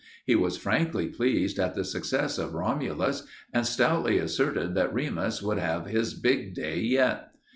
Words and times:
He 0.25 0.33
was 0.33 0.57
frankly 0.57 1.09
pleased 1.09 1.59
at 1.59 1.75
the 1.75 1.83
success 1.85 2.39
of 2.39 2.55
Romulus, 2.55 3.21
and 3.53 3.67
stoutly 3.67 4.17
asserted 4.17 4.73
that 4.73 4.91
Remus 4.91 5.43
would 5.43 5.59
have 5.59 5.85
his 5.85 6.15
big 6.15 6.55
day 6.55 6.79
yet. 6.79 7.27